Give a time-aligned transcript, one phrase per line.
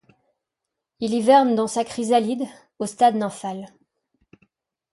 [0.99, 2.45] Il hiverne dans sa chrysalide,
[2.79, 3.67] au stade nymphal.